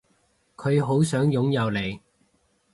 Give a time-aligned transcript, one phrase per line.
[0.55, 1.99] 佢好想擁有你